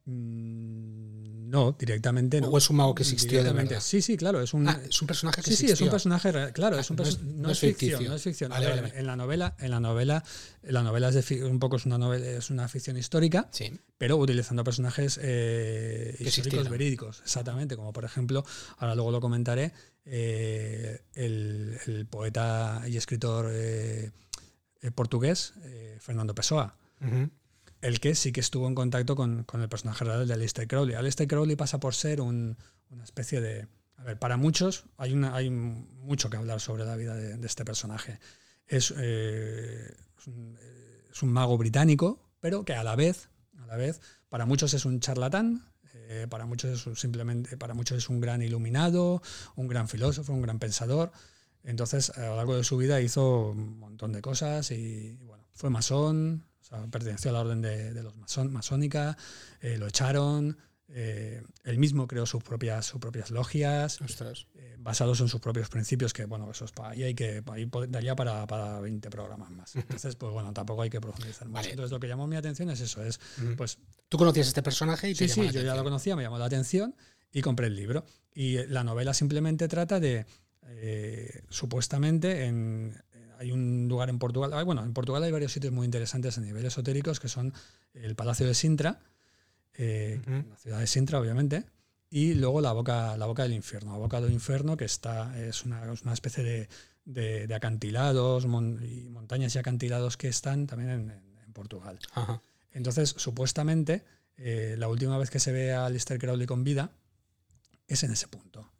Mm, 0.06 1.27
no, 1.48 1.72
directamente 1.72 2.40
no. 2.40 2.48
¿O 2.48 2.58
es 2.58 2.68
un 2.68 2.76
mago 2.76 2.94
que 2.94 3.02
existió 3.02 3.42
de 3.42 3.52
verdad? 3.52 3.80
Sí, 3.80 4.02
sí, 4.02 4.16
claro. 4.16 4.40
Es 4.42 4.52
un, 4.52 4.68
ah, 4.68 4.80
es 4.88 5.00
un 5.00 5.06
personaje 5.06 5.42
que 5.42 5.50
Sí, 5.50 5.56
sí, 5.56 5.66
es 5.66 5.80
un 5.80 5.88
personaje 5.88 6.30
Claro, 6.52 6.78
es 6.78 6.90
un 6.90 6.96
no, 6.96 7.04
no, 7.36 7.50
es, 7.50 7.58
ficción, 7.58 8.04
no 8.04 8.14
es 8.14 8.22
ficción. 8.22 8.52
En 8.52 9.06
la 9.06 9.16
novela, 9.16 9.56
en 9.58 9.70
la 9.70 9.80
novela, 9.80 10.24
la 10.62 10.82
novela 10.82 11.08
es 11.08 11.30
un 11.30 11.58
poco 11.58 11.76
es 11.76 11.86
una 11.86 11.98
novela, 11.98 12.26
es 12.26 12.50
una 12.50 12.68
ficción 12.68 12.96
histórica, 12.96 13.48
sí. 13.50 13.72
pero 13.96 14.16
utilizando 14.16 14.62
personajes 14.62 15.18
eh, 15.22 16.16
históricos 16.20 16.68
verídicos, 16.68 17.20
exactamente. 17.20 17.76
Como 17.76 17.92
por 17.92 18.04
ejemplo, 18.04 18.44
ahora 18.76 18.94
luego 18.94 19.10
lo 19.10 19.20
comentaré, 19.20 19.72
eh, 20.04 21.00
el, 21.14 22.06
poeta 22.10 22.82
y 22.86 22.96
escritor 22.96 23.50
eh, 23.52 24.10
portugués 24.94 25.54
Fernando 26.00 26.34
Pessoa 26.34 26.76
el 27.80 28.00
que 28.00 28.14
sí 28.14 28.32
que 28.32 28.40
estuvo 28.40 28.66
en 28.66 28.74
contacto 28.74 29.14
con, 29.16 29.46
el 29.52 29.68
personaje 29.68 30.04
real 30.04 30.26
de 30.26 30.34
Aleister 30.34 30.66
Crowley. 30.66 30.94
Aleister 30.94 31.28
Crowley 31.28 31.56
pasa 31.56 31.78
por 31.78 31.94
ser 31.94 32.20
una 32.20 32.56
especie 33.02 33.40
de... 33.40 33.68
A 33.96 34.04
ver, 34.04 34.18
para 34.18 34.36
muchos 34.36 34.84
hay, 34.96 35.14
mucho 35.50 36.30
que 36.30 36.36
hablar 36.36 36.60
sobre 36.60 36.84
la 36.84 36.96
vida 36.96 37.14
de, 37.14 37.44
este 37.46 37.64
personaje. 37.64 38.20
Es, 38.66 38.94
eh, 38.96 39.94
es, 41.10 41.22
un, 41.22 41.32
mago 41.32 41.58
británico, 41.58 42.30
pero 42.40 42.64
que 42.64 42.74
a 42.74 42.84
la 42.84 42.94
vez, 42.94 43.28
a 43.60 43.66
la 43.66 43.76
vez 43.76 44.00
para 44.28 44.46
muchos 44.46 44.72
es 44.74 44.84
un 44.84 45.00
charlatán, 45.00 45.68
eh, 46.10 46.26
para 46.30 46.46
muchos 46.46 46.86
es 46.86 46.98
simplemente, 47.00 47.56
para 47.56 47.74
muchos 47.74 47.98
es 47.98 48.08
un 48.08 48.20
gran 48.20 48.40
iluminado, 48.40 49.20
un 49.56 49.66
gran 49.66 49.88
filósofo, 49.88 50.32
un 50.32 50.42
gran 50.42 50.58
pensador. 50.58 51.10
Entonces, 51.64 52.10
a 52.10 52.28
lo 52.28 52.36
largo 52.36 52.56
de 52.56 52.64
su 52.64 52.76
vida 52.76 53.00
hizo 53.00 53.50
un 53.50 53.78
montón 53.78 54.12
de 54.12 54.22
cosas 54.22 54.70
y, 54.70 55.18
bueno, 55.24 55.44
fue 55.54 55.70
masón, 55.70 56.44
perteneció 56.90 57.30
a 57.30 57.34
la 57.34 57.40
orden 57.40 57.62
de, 57.62 58.02
los 58.02 58.16
masón, 58.16 58.52
masónica, 58.52 59.16
eh, 59.60 59.78
lo 59.78 59.86
echaron, 59.86 60.58
eh, 60.90 61.42
él 61.64 61.78
mismo 61.78 62.06
creó 62.06 62.24
sus 62.24 62.42
propias, 62.42 62.86
sus 62.86 62.98
propias 62.98 63.30
logias, 63.30 63.98
eh, 64.00 64.76
basados 64.78 65.20
en 65.20 65.28
sus 65.28 65.40
propios 65.40 65.68
principios, 65.68 66.14
que 66.14 66.24
bueno, 66.24 66.50
eso 66.50 66.64
es 66.64 66.72
para 66.72 66.90
ahí 66.90 67.02
hay 67.02 67.14
que 67.14 67.42
ahí 67.52 67.70
daría 67.88 68.16
para, 68.16 68.46
para 68.46 68.80
20 68.80 69.10
programas 69.10 69.50
más. 69.50 69.76
Entonces, 69.76 70.16
pues 70.16 70.32
bueno, 70.32 70.52
tampoco 70.54 70.82
hay 70.82 70.90
que 70.90 71.00
profundizar 71.00 71.46
mucho. 71.46 71.68
Entonces, 71.68 71.92
lo 71.92 72.00
que 72.00 72.08
llamó 72.08 72.26
mi 72.26 72.36
atención 72.36 72.70
es 72.70 72.80
eso, 72.80 73.04
es 73.04 73.20
pues. 73.56 73.78
¿Tú 74.08 74.16
conocías 74.16 74.48
este 74.48 74.62
personaje 74.62 75.10
y 75.10 75.14
Sí, 75.14 75.28
sí, 75.28 75.50
yo 75.50 75.60
ya 75.60 75.74
lo 75.74 75.84
conocía, 75.84 76.16
me 76.16 76.22
llamó 76.22 76.38
la 76.38 76.46
atención 76.46 76.96
y 77.30 77.42
compré 77.42 77.66
el 77.66 77.76
libro. 77.76 78.06
Y 78.32 78.64
la 78.66 78.82
novela 78.82 79.12
simplemente 79.12 79.68
trata 79.68 80.00
de 80.00 80.24
eh, 80.70 81.42
supuestamente 81.48 82.44
en, 82.44 82.94
hay 83.38 83.52
un 83.52 83.86
lugar 83.88 84.10
en 84.10 84.18
Portugal, 84.18 84.64
bueno, 84.64 84.82
en 84.82 84.92
Portugal 84.92 85.22
hay 85.22 85.30
varios 85.30 85.52
sitios 85.52 85.72
muy 85.72 85.84
interesantes 85.84 86.36
a 86.38 86.40
nivel 86.40 86.66
esotéricos 86.66 87.20
que 87.20 87.28
son 87.28 87.52
el 87.94 88.16
Palacio 88.16 88.46
de 88.46 88.54
Sintra, 88.54 89.00
eh, 89.74 90.20
la 90.26 90.56
ciudad 90.56 90.80
de 90.80 90.86
Sintra, 90.86 91.20
obviamente, 91.20 91.64
y 92.10 92.34
luego 92.34 92.60
la 92.60 92.72
boca, 92.72 93.16
la 93.16 93.26
boca 93.26 93.44
del 93.44 93.52
infierno. 93.52 93.92
La 93.92 93.98
boca 93.98 94.20
del 94.20 94.32
infierno, 94.32 94.76
que 94.76 94.84
está, 94.84 95.38
es 95.40 95.64
una, 95.64 95.94
especie 96.12 96.68
de, 97.04 97.54
acantilados, 97.54 98.44
y 98.44 99.08
montañas 99.08 99.54
y 99.54 99.58
acantilados 99.58 100.16
que 100.16 100.28
están 100.28 100.66
también 100.66 100.90
en, 100.90 101.28
Portugal. 101.52 101.98
Entonces, 102.70 103.14
supuestamente, 103.16 104.04
eh, 104.36 104.76
la 104.78 104.86
última 104.86 105.18
vez 105.18 105.28
que 105.28 105.40
se 105.40 105.50
ve 105.50 105.72
a 105.72 105.90
Lister 105.90 106.16
Crowley 106.16 106.46
con 106.46 106.62
vida 106.62 106.92
es 107.88 108.04
en 108.04 108.12
ese 108.12 108.28
punto. 108.28 108.70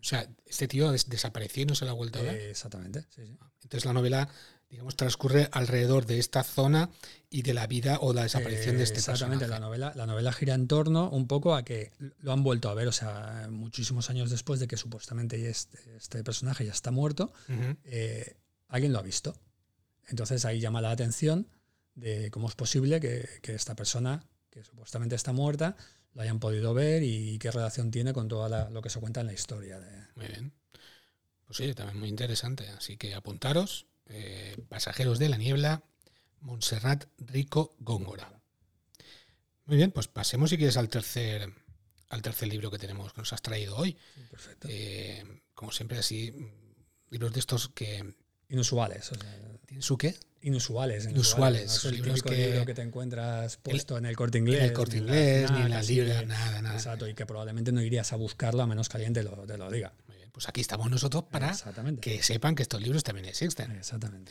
O 0.00 0.04
sea, 0.04 0.28
este 0.46 0.68
tío 0.68 0.92
desapareció 0.92 1.64
y 1.64 1.66
no 1.66 1.74
se 1.74 1.84
la 1.84 1.90
ha 1.90 1.94
vuelto 1.94 2.20
a 2.20 2.22
ver. 2.22 2.50
exactamente, 2.50 3.02
sí, 3.10 3.26
sí. 3.26 3.36
Entonces 3.62 3.84
la 3.84 3.92
novela 3.92 4.28
digamos, 4.70 4.96
transcurre 4.96 5.48
alrededor 5.52 6.06
de 6.06 6.18
esta 6.18 6.44
zona 6.44 6.90
y 7.30 7.42
de 7.42 7.54
la 7.54 7.66
vida 7.66 7.98
o 8.00 8.12
la 8.12 8.24
desaparición 8.24 8.76
de 8.76 8.84
este 8.84 8.98
Exactamente, 8.98 9.48
la 9.48 9.60
novela, 9.60 9.92
la 9.94 10.06
novela 10.06 10.32
gira 10.32 10.54
en 10.54 10.68
torno 10.68 11.08
un 11.10 11.26
poco 11.26 11.54
a 11.54 11.64
que 11.64 11.92
lo 12.20 12.32
han 12.32 12.42
vuelto 12.42 12.68
a 12.68 12.74
ver, 12.74 12.88
o 12.88 12.92
sea, 12.92 13.48
muchísimos 13.50 14.10
años 14.10 14.30
después 14.30 14.60
de 14.60 14.68
que 14.68 14.76
supuestamente 14.76 15.48
este, 15.48 15.96
este 15.96 16.22
personaje 16.22 16.66
ya 16.66 16.72
está 16.72 16.90
muerto, 16.90 17.32
eh, 17.84 18.36
alguien 18.68 18.92
lo 18.92 18.98
ha 18.98 19.02
visto. 19.02 19.34
Entonces 20.06 20.44
ahí 20.44 20.60
llama 20.60 20.82
la 20.82 20.90
atención 20.90 21.48
de 21.94 22.30
cómo 22.30 22.48
es 22.48 22.54
posible 22.54 23.00
que, 23.00 23.26
esta 23.42 23.74
persona, 23.74 24.26
que 24.50 24.64
supuestamente 24.64 25.16
está 25.16 25.32
muerta, 25.32 25.76
lo 26.14 26.22
hayan 26.22 26.40
podido 26.40 26.74
ver 26.74 27.02
y 27.02 27.38
qué 27.38 27.50
relación 27.50 27.90
tiene 27.90 28.12
con 28.12 28.28
todo 28.28 28.48
lo 28.70 28.82
que 28.82 28.90
se 28.90 29.00
cuenta 29.00 29.20
en 29.20 29.26
la 29.26 29.32
historia. 29.32 29.78
De... 29.78 30.06
Muy 30.16 30.26
bien. 30.26 30.52
Pues 31.44 31.56
sí, 31.56 31.74
también 31.74 31.98
muy 31.98 32.08
interesante. 32.08 32.68
Así 32.68 32.96
que 32.96 33.14
apuntaros 33.14 33.86
eh, 34.06 34.56
Pasajeros 34.68 35.18
de 35.18 35.28
la 35.28 35.36
Niebla, 35.36 35.82
Montserrat 36.40 37.04
Rico 37.18 37.76
Góngora. 37.78 38.32
Muy 39.66 39.76
bien, 39.76 39.92
pues 39.92 40.08
pasemos 40.08 40.50
si 40.50 40.56
quieres 40.56 40.78
al 40.78 40.88
tercer, 40.88 41.52
al 42.08 42.22
tercer 42.22 42.48
libro 42.48 42.70
que 42.70 42.78
tenemos, 42.78 43.12
que 43.12 43.20
nos 43.20 43.32
has 43.32 43.42
traído 43.42 43.76
hoy. 43.76 43.96
Perfecto. 44.30 44.68
Eh, 44.70 45.42
como 45.54 45.72
siempre, 45.72 45.98
así, 45.98 46.34
libros 47.10 47.32
de 47.32 47.40
estos 47.40 47.68
que... 47.68 48.14
Inusuales. 48.48 49.10
¿Tienen 49.66 49.82
su 49.82 49.98
qué? 49.98 50.14
Inusuales. 50.42 51.06
Inusuales. 51.06 51.84
No 51.84 51.90
libros 51.90 52.22
que, 52.22 52.50
libro 52.50 52.66
que 52.66 52.74
te 52.74 52.82
encuentras 52.82 53.56
puesto 53.58 53.98
en 53.98 54.06
el 54.06 54.16
corte 54.16 54.38
inglés. 54.38 54.60
En 54.60 54.64
el 54.66 54.72
corte 54.72 54.98
inglés, 54.98 55.50
ni 55.50 55.62
en 55.62 55.70
la 55.70 55.82
libra, 55.82 56.22
nada, 56.22 56.62
nada. 56.62 56.74
Exacto, 56.74 57.08
y 57.08 57.14
que 57.14 57.26
probablemente 57.26 57.72
no 57.72 57.82
irías 57.82 58.12
a 58.12 58.16
buscarlo 58.16 58.62
a 58.62 58.66
menos 58.66 58.88
que 58.88 58.96
alguien 58.96 59.12
te 59.12 59.22
lo, 59.22 59.46
te 59.46 59.58
lo 59.58 59.70
diga 59.70 59.92
pues 60.38 60.48
aquí 60.48 60.60
estamos 60.60 60.88
nosotros 60.88 61.24
para 61.24 61.52
que 62.00 62.22
sepan 62.22 62.54
que 62.54 62.62
estos 62.62 62.80
libros 62.80 63.02
también 63.02 63.26
existen. 63.26 63.72
Exactamente. 63.72 64.30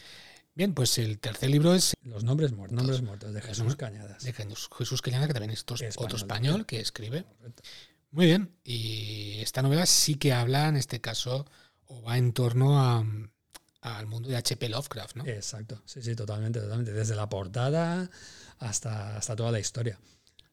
Bien, 0.55 0.73
pues 0.73 0.97
el 0.99 1.19
tercer 1.19 1.49
libro 1.49 1.73
es 1.73 1.97
Los 2.01 2.23
nombres 2.23 2.53
muertos, 2.53 2.77
nombres 2.77 3.01
muertos 3.01 3.33
de 3.33 3.41
Jesús 3.41 3.75
Cañadas. 3.75 4.23
De 4.23 4.31
Jesús 4.31 5.01
Cañadas, 5.01 5.27
que 5.27 5.33
también 5.33 5.51
es 5.51 5.65
otro 5.97 6.15
español 6.15 6.65
que 6.65 6.79
escribe. 6.79 7.25
Muy 8.11 8.25
bien, 8.25 8.55
y 8.63 9.39
esta 9.41 9.61
novela 9.61 9.85
sí 9.85 10.15
que 10.15 10.31
habla, 10.31 10.69
en 10.69 10.77
este 10.77 11.01
caso, 11.01 11.45
o 11.87 12.01
va 12.01 12.17
en 12.17 12.31
torno 12.31 12.79
a, 12.79 13.05
al 13.81 14.07
mundo 14.07 14.29
de 14.29 14.35
H.P. 14.37 14.69
Lovecraft, 14.69 15.15
¿no? 15.17 15.25
Exacto, 15.25 15.81
sí, 15.85 16.01
sí, 16.01 16.15
totalmente, 16.15 16.59
totalmente. 16.59 16.93
Desde 16.93 17.15
la 17.15 17.29
portada 17.29 18.09
hasta, 18.59 19.17
hasta 19.17 19.35
toda 19.35 19.51
la 19.51 19.59
historia. 19.59 19.99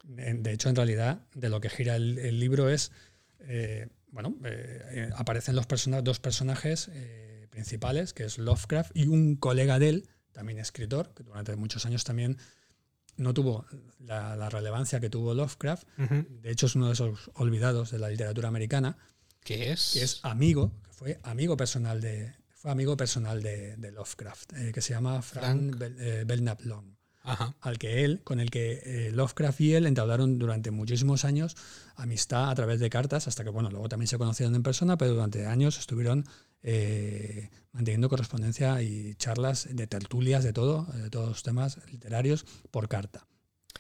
De 0.05 0.53
hecho, 0.53 0.69
en 0.69 0.77
realidad, 0.77 1.21
de 1.35 1.49
lo 1.49 1.61
que 1.61 1.71
gira 1.71 1.97
el, 1.97 2.39
libro 2.39 2.69
es 2.69 2.93
eh, 3.41 3.89
bueno, 4.15 4.37
eh, 4.45 5.11
aparecen 5.17 5.57
los 5.57 5.67
dos 6.05 6.21
personajes 6.21 6.89
eh, 6.93 7.49
principales, 7.51 8.13
que 8.13 8.25
es 8.25 8.39
Lovecraft 8.39 8.93
y 8.95 9.09
un 9.09 9.35
colega 9.35 9.79
de 9.79 9.89
él, 9.89 10.09
también 10.33 10.59
escritor, 10.59 11.13
que 11.15 11.25
durante 11.25 11.57
muchos 11.57 11.85
años 11.85 12.05
también 12.05 12.39
no 13.17 13.35
tuvo 13.35 13.67
la, 13.99 14.49
relevancia 14.51 15.01
que 15.01 15.11
tuvo 15.11 15.35
Lovecraft. 15.35 15.89
De 15.97 16.51
hecho, 16.51 16.67
es 16.67 16.77
uno 16.77 16.87
de 16.87 16.93
esos 16.93 17.31
olvidados 17.35 17.91
de 17.91 17.99
la 17.99 18.09
literatura 18.09 18.49
americana. 18.49 18.99
¿Qué 19.43 19.73
es? 19.73 19.93
Que 19.95 20.03
es 20.03 20.21
amigo, 20.23 20.73
que 20.85 20.93
fue 20.93 21.21
amigo 21.25 21.57
personal 21.57 22.01
de, 22.01 22.35
fue 22.65 22.71
amigo 22.71 22.97
personal 22.97 23.43
de, 23.43 23.93
Lovecraft, 23.93 24.55
que 24.73 24.81
se 24.81 24.95
llama 24.95 25.21
Frank, 25.21 25.77
Belknap 25.77 26.63
Long 26.63 26.95
al 27.61 27.79
que 27.79 28.07
él, 28.07 28.23
con 28.25 28.41
el 28.41 28.51
que 28.51 28.81
eh, 28.85 29.11
Lovecraft 29.13 29.61
y 29.61 29.75
él 29.75 29.85
entablaron 29.85 30.39
durante 30.39 30.71
muchísimos 30.71 31.27
años 31.27 31.57
amistad 31.95 32.49
a 32.49 32.55
través 32.55 32.81
de 32.81 32.89
cartas, 32.89 33.29
hasta 33.29 33.45
que 33.45 33.51
bueno, 33.51 33.69
luego 33.71 33.91
también 33.91 34.09
se 34.09 34.17
conocieron 34.17 34.55
en 34.55 34.63
persona, 34.63 34.97
pero 34.97 35.13
durante 35.13 35.47
años 35.47 35.79
estuvieron 35.79 36.25
eh, 36.63 37.51
manteniendo 37.73 38.09
correspondencia 38.09 38.81
y 38.81 39.15
charlas 39.17 39.69
de 39.71 39.87
tertulias 39.87 40.43
de 40.43 40.55
todo, 40.55 40.87
de 40.95 41.11
todos 41.11 41.29
los 41.29 41.43
temas 41.43 41.79
literarios 41.91 42.47
por 42.71 42.89
carta. 42.89 43.27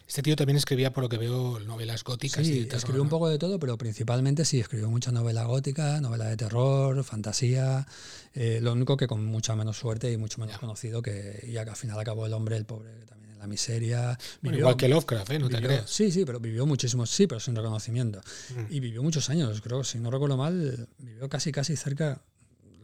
Este 0.07 0.23
tío 0.23 0.37
también 0.37 0.57
escribía, 0.57 0.93
por 0.93 1.03
lo 1.03 1.09
que 1.09 1.19
veo, 1.19 1.59
novelas 1.61 2.05
góticas. 2.05 2.47
Sí, 2.47 2.69
escribió 2.71 3.03
un 3.03 3.09
poco 3.09 3.29
de 3.29 3.39
todo, 3.39 3.59
pero 3.59 3.79
principalmente 3.79 4.45
sí, 4.45 4.61
escribió 4.61 4.91
mucha 4.91 5.11
novela 5.13 5.45
gótica, 5.45 6.01
novela 6.01 6.27
de 6.27 6.37
terror, 6.37 7.03
fantasía. 7.05 7.87
Eh, 8.35 8.59
lo 8.63 8.73
único 8.73 8.97
que 8.97 9.07
con 9.07 9.25
mucha 9.25 9.57
menos 9.57 9.79
suerte 9.79 10.13
y 10.13 10.17
mucho 10.17 10.41
menos 10.41 10.59
conocido, 10.59 11.01
que 11.01 11.49
ya 11.51 11.65
que 11.65 11.71
al 11.71 11.77
final 11.77 11.99
acabó 11.99 12.27
el 12.27 12.33
hombre, 12.35 12.57
el 12.57 12.67
pobre, 12.67 12.91
también 13.07 13.33
en 13.33 13.39
la 13.39 13.47
miseria. 13.47 14.19
igual 14.43 14.77
que 14.77 14.89
Lovecraft, 14.89 15.31
¿eh? 15.31 15.39
No 15.39 15.49
te 15.49 15.61
creas. 15.61 15.89
Sí, 15.89 16.13
sí, 16.13 16.25
pero 16.25 16.39
vivió 16.39 16.67
muchísimos, 16.67 17.11
sí, 17.11 17.27
pero 17.27 17.41
sin 17.41 17.57
reconocimiento. 17.57 18.21
Mm. 18.51 18.75
Y 18.75 18.81
vivió 18.81 19.03
muchos 19.03 19.31
años, 19.31 19.61
creo, 19.63 19.85
si 19.85 19.99
no 19.99 20.11
recuerdo 20.11 20.37
mal, 20.37 20.87
vivió 20.99 21.29
casi, 21.29 21.51
casi 21.51 21.77
cerca, 21.77 22.21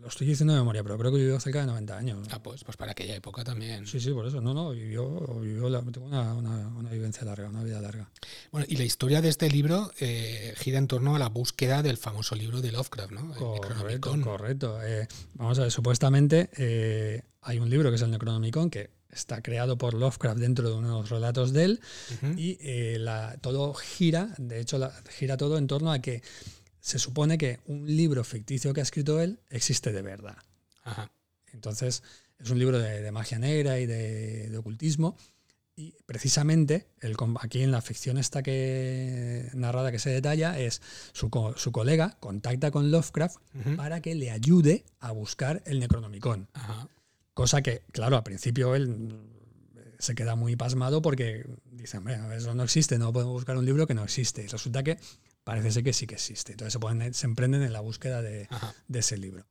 lo 0.01 0.09
estoy 0.09 0.27
diciendo 0.27 0.55
de 0.55 0.61
memoria, 0.61 0.83
pero 0.83 0.99
creo 0.99 1.13
que 1.13 1.19
vivió 1.19 1.39
cerca 1.41 1.61
de 1.61 1.67
90 1.67 1.97
años. 1.97 2.29
Ah, 2.31 2.43
pues, 2.43 2.65
pues 2.65 2.77
para 2.77 2.93
aquella 2.93 3.15
época 3.15 3.45
también. 3.45 3.87
Sí, 3.87 4.01
sí, 4.01 4.11
por 4.13 4.27
eso. 4.27 4.41
No, 4.41 4.55
no, 4.55 4.71
vivió, 4.71 5.09
vivió 5.41 5.71
tengo 5.93 6.07
una, 6.07 6.35
una, 6.35 6.91
vivencia 6.91 7.25
larga, 7.25 7.49
una 7.49 7.63
vida 7.63 7.81
larga. 7.81 8.11
Bueno, 8.51 8.67
y 8.69 8.77
la 8.77 8.85
historia 8.85 9.21
de 9.21 9.29
este 9.29 9.51
libro 9.51 9.91
eh, 10.01 10.55
gira 10.57 10.79
en 10.79 10.87
torno 10.87 11.17
a 11.17 11.19
la 11.19 11.29
búsqueda 11.29 11.83
del 11.83 11.97
famoso 11.97 12.35
libro 12.35 12.61
de 12.61 12.73
Lovecraft, 12.73 13.13
¿no? 13.13 13.35
correcto, 13.35 14.17
correcto. 14.23 14.83
Eh, 14.83 15.07
vamos 15.35 15.59
a 15.59 15.63
ver, 15.63 15.71
supuestamente 15.71 16.51
eh, 16.57 17.23
hay 17.43 17.59
un 17.59 17.69
libro 17.69 17.91
que 17.91 17.97
es 17.97 18.03
el 18.03 18.11
Necronomicon 18.11 18.71
que 18.71 18.91
está 19.11 19.43
creado 19.43 19.77
por 19.77 19.95
Lovecraft 19.95 20.39
dentro 20.39 20.69
de 20.69 20.75
unos 20.75 21.11
relatos 21.11 21.53
de 21.53 21.65
él 21.65 21.81
y 22.37 22.59
la, 22.99 23.37
todo 23.41 23.75
gira, 23.75 24.35
de 24.39 24.61
hecho, 24.61 24.79
la, 24.79 24.93
gira 25.11 25.37
todo 25.37 25.59
en 25.59 25.67
torno 25.67 25.91
a 25.91 25.99
que 25.99 26.23
se 26.81 26.99
supone 26.99 27.39
que 27.39 27.61
un 27.67 27.87
libro 27.87 28.25
ficticio 28.25 28.73
que 28.73 28.81
ha 28.81 28.83
escrito 28.83 29.21
él 29.21 29.41
existe 29.51 29.93
de 29.93 30.03
verdad. 30.03 30.39
Entonces, 31.53 32.03
es 32.39 32.51
un 32.51 32.59
libro 32.59 32.79
de, 32.79 33.11
magia 33.13 33.39
negra 33.39 33.79
y 33.79 33.87
de, 33.87 34.55
ocultismo. 34.59 35.17
Y 35.77 35.95
precisamente, 36.05 36.89
el, 37.01 37.17
aquí 37.41 37.63
en 37.63 37.71
la 37.71 37.81
ficción 37.81 38.19
esta 38.19 38.43
que 38.43 39.49
narrada 39.55 39.93
que 39.93 39.99
se 39.99 40.11
detalla, 40.11 40.59
es 40.59 40.83
su, 41.13 41.31
su 41.57 41.73
colega 41.73 42.17
contacta 42.21 42.71
con 42.71 42.91
Lovecraft 42.91 43.37
para 43.77 44.01
que 44.01 44.15
le 44.15 44.31
ayude 44.31 44.85
a 44.99 45.13
buscar 45.13 45.63
el 45.67 45.81
Necronomicon. 45.81 46.49
Cosa 47.35 47.63
que, 47.63 47.83
claro, 47.93 48.17
al 48.17 48.23
principio 48.23 48.75
él 48.75 49.17
se 49.99 50.15
queda 50.15 50.35
muy 50.35 50.57
pasmado 50.57 51.03
porque 51.03 51.47
dice, 51.71 51.99
eso 52.35 52.55
no 52.55 52.63
existe, 52.63 52.99
no 52.99 53.13
podemos 53.13 53.35
buscar 53.35 53.57
un 53.57 53.65
libro 53.65 53.87
que 53.87 53.95
no 53.95 54.03
existe. 54.03 54.43
Y 54.43 54.47
resulta 54.47 54.83
que 54.83 54.99
parece 55.45 55.73
ser 55.73 55.85
que 55.85 55.93
sí 55.93 56.07
que 56.07 56.15
existe. 56.15 56.53
Entonces 56.53 56.81
se, 56.81 57.15
se 57.15 57.27
emprenden 57.27 57.63
en 57.63 57.73
la 57.73 57.81
búsqueda 57.81 58.23
de, 58.23 58.49
ese 58.93 59.17
libro. 59.17 59.47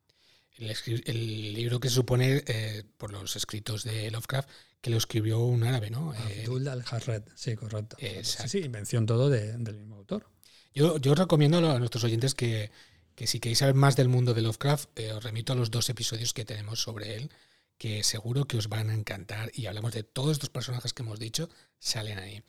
El, 0.58 1.54
libro 1.54 1.80
que 1.80 1.90
se 1.90 1.96
supone, 1.96 2.44
eh, 2.46 2.84
por 2.98 3.12
los 3.12 3.36
escritos 3.36 3.84
de 3.84 4.12
Lovecraft, 4.12 4.50
que 4.82 4.90
lo 4.90 4.98
escribió 4.98 5.40
un 5.40 5.64
árabe, 5.64 5.90
¿no? 5.90 6.14
Eh, 6.14 6.44
Abdul 6.44 6.68
al-Harred, 6.68 7.24
sí, 7.36 7.56
correcto. 7.56 7.98
Sí, 8.00 8.48
sí, 8.48 8.60
invención 8.60 9.06
todo 9.06 9.30
del 9.30 9.76
mismo 9.76 9.96
autor. 9.96 10.26
Yo, 10.74 10.98
yo 10.98 11.16
recomiendo 11.16 11.58
a 11.58 11.80
nuestros 11.80 12.04
oyentes 12.04 12.36
que, 12.36 12.72
si 13.18 13.40
queréis 13.40 13.60
saber 13.60 13.76
más 13.76 13.96
del 13.96 14.08
mundo 14.08 14.34
de 14.34 14.42
Lovecraft, 14.42 14.98
eh, 14.98 15.12
os 15.12 15.24
remito 15.24 15.54
a 15.54 15.56
los 15.56 15.72
dos 15.72 15.90
episodios 15.90 16.34
que 16.34 16.46
tenemos 16.46 16.82
sobre 16.82 17.16
él, 17.16 17.32
que 17.78 18.04
seguro 18.04 18.46
que 18.46 18.58
os 18.58 18.70
van 18.70 18.90
a 18.90 18.94
encantar 18.94 19.52
y 19.54 19.66
hablamos 19.66 19.94
de 19.94 20.04
todos 20.04 20.34
estos 20.34 20.50
personajes 20.50 20.94
que 20.94 21.04
hemos 21.04 21.20
dicho, 21.20 21.50
salen 21.80 22.20
ahí. 22.20 22.44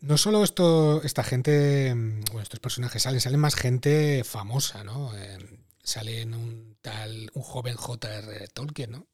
No 0.00 0.18
solo 0.18 0.44
esto, 0.44 1.02
esta 1.02 1.24
gente, 1.24 1.94
mm, 1.94 2.24
bueno, 2.26 2.42
estos 2.42 2.60
personajes 2.60 3.02
salen, 3.02 3.20
salen 3.20 3.40
más 3.40 3.54
gente 3.54 4.22
famosa, 4.24 4.84
¿no? 4.84 5.16
Eh, 5.16 5.38
salen 5.82 6.34
un 6.34 6.76
tal, 6.80 7.30
un 7.34 7.42
joven 7.42 7.76
J.R. 7.76 8.48
Tolkien, 8.48 8.90
¿no? 8.92 9.06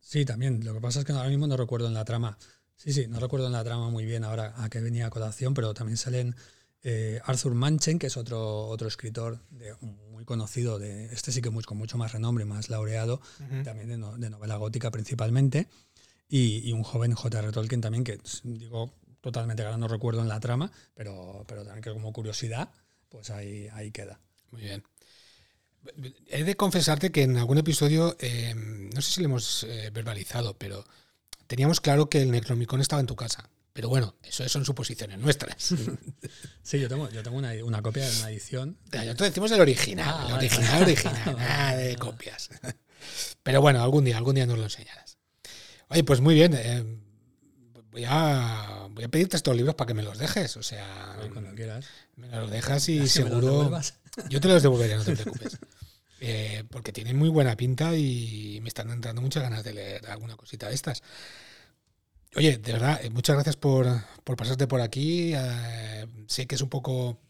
Sí, 0.00 0.24
también. 0.24 0.64
Lo 0.64 0.74
que 0.74 0.80
pasa 0.80 1.00
es 1.00 1.04
que 1.04 1.12
ahora 1.12 1.28
mismo 1.28 1.46
no 1.46 1.56
recuerdo 1.56 1.86
en 1.86 1.94
la 1.94 2.04
trama. 2.04 2.38
Sí, 2.76 2.92
sí, 2.92 3.06
no 3.08 3.20
recuerdo 3.20 3.46
en 3.46 3.52
la 3.52 3.64
trama 3.64 3.90
muy 3.90 4.04
bien 4.04 4.24
ahora 4.24 4.54
a 4.56 4.68
qué 4.68 4.80
venía 4.80 5.06
a 5.06 5.10
colación, 5.10 5.54
pero 5.54 5.74
también 5.74 5.96
salen 5.96 6.34
Eh, 6.84 7.20
Arthur 7.24 7.54
Manchen, 7.54 7.98
que 7.98 8.06
es 8.06 8.16
otro, 8.16 8.66
otro 8.66 8.86
escritor 8.86 9.40
de, 9.50 9.74
muy 10.12 10.24
conocido, 10.24 10.78
de, 10.78 11.06
este 11.06 11.32
sí 11.32 11.42
que 11.42 11.50
con 11.50 11.76
mucho 11.76 11.98
más 11.98 12.12
renombre, 12.12 12.44
más 12.44 12.70
laureado, 12.70 13.20
también 13.64 13.88
de, 13.88 14.30
novela 14.30 14.56
gótica 14.56 14.90
principalmente, 14.90 15.66
y, 16.28 16.72
un 16.72 16.84
joven 16.84 17.14
J.R. 17.14 17.50
Tolkien 17.50 17.80
también, 17.80 18.04
que 18.04 18.20
digo 18.44 18.94
totalmente, 19.20 19.62
ahora 19.64 19.76
no 19.76 19.88
recuerdo 19.88 20.22
en 20.22 20.28
la 20.28 20.40
trama, 20.40 20.70
pero, 20.94 21.44
pero 21.46 21.64
también 21.64 21.82
que 21.82 21.92
como 21.92 22.12
curiosidad, 22.12 22.70
pues 23.08 23.30
ahí, 23.30 23.68
ahí 23.72 23.90
queda. 23.90 24.20
Muy 24.50 24.62
bien. 24.62 24.84
He 26.26 26.44
de 26.44 26.56
confesarte 26.56 27.10
que 27.10 27.22
en 27.22 27.36
algún 27.36 27.58
episodio, 27.58 28.16
eh, 28.20 28.54
no 28.54 29.00
sé 29.00 29.12
si 29.12 29.20
lo 29.20 29.26
hemos 29.26 29.64
eh, 29.64 29.90
verbalizado, 29.92 30.56
pero 30.58 30.84
teníamos 31.46 31.80
claro 31.80 32.08
que 32.08 32.22
el 32.22 32.30
Necromicon 32.30 32.80
estaba 32.80 33.00
en 33.00 33.06
tu 33.06 33.16
casa. 33.16 33.48
Pero 33.72 33.88
bueno, 33.88 34.16
eso 34.24 34.48
son 34.48 34.64
suposiciones 34.64 35.18
nuestras. 35.18 35.74
Sí, 36.62 36.78
yo 36.78 36.88
tengo, 36.88 37.08
yo 37.08 37.22
tengo 37.22 37.38
una, 37.38 37.80
copia 37.80 38.06
de 38.06 38.14
una 38.18 38.30
edición. 38.30 38.76
Nosotros 38.92 39.30
decimos 39.30 39.50
el 39.52 39.60
original, 39.62 40.06
ah, 40.06 40.26
el 40.28 40.34
original, 40.34 40.82
original, 40.82 41.36
nada 41.38 41.76
de 41.76 41.96
copias. 41.96 42.50
Pero 43.42 43.62
bueno, 43.62 43.82
algún 43.82 44.04
día, 44.04 44.18
algún 44.18 44.34
día 44.34 44.44
nos 44.44 44.58
lo 44.58 44.64
enseñarás. 44.64 45.16
Oye, 45.88 46.04
pues 46.04 46.20
muy 46.20 46.34
bien. 46.34 46.52
Eh, 46.54 46.84
voy, 47.90 48.04
a, 48.06 48.88
voy 48.90 49.04
a 49.04 49.08
pedirte 49.08 49.36
estos 49.36 49.56
libros 49.56 49.74
para 49.74 49.88
que 49.88 49.94
me 49.94 50.02
los 50.02 50.18
dejes. 50.18 50.56
O 50.56 50.62
sea, 50.62 51.16
cuando 51.32 51.54
quieras. 51.54 51.86
Me 52.16 52.28
los 52.28 52.50
dejas 52.50 52.88
y 52.88 53.08
seguro. 53.08 53.70
yo 54.28 54.40
te 54.40 54.48
los 54.48 54.62
devolveré, 54.62 54.96
no 54.96 55.04
te 55.04 55.16
preocupes. 55.16 55.58
Eh, 56.20 56.64
porque 56.70 56.92
tienen 56.92 57.16
muy 57.16 57.28
buena 57.28 57.56
pinta 57.56 57.96
y 57.96 58.58
me 58.62 58.68
están 58.68 58.90
entrando 58.90 59.22
muchas 59.22 59.42
ganas 59.42 59.62
de 59.62 59.72
leer 59.72 60.06
alguna 60.06 60.36
cosita 60.36 60.68
de 60.68 60.74
estas. 60.74 61.02
Oye, 62.34 62.58
de 62.58 62.72
verdad, 62.72 63.00
eh, 63.02 63.10
muchas 63.10 63.36
gracias 63.36 63.56
por, 63.56 63.86
por 64.24 64.36
pasarte 64.36 64.66
por 64.66 64.80
aquí. 64.80 65.32
Eh, 65.34 66.06
sé 66.26 66.46
que 66.46 66.56
es 66.56 66.60
un 66.60 66.68
poco 66.68 67.20